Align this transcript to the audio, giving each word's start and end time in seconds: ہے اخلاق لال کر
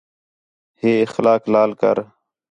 ہے 0.79 0.91
اخلاق 1.05 1.41
لال 1.53 1.71
کر 1.81 1.97